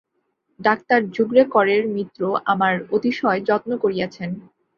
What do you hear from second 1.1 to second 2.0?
যুগড়েকরের